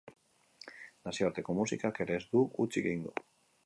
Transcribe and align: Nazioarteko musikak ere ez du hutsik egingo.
Nazioarteko 1.09 1.57
musikak 1.61 2.03
ere 2.07 2.21
ez 2.23 2.27
du 2.35 2.47
hutsik 2.65 2.93
egingo. 2.95 3.19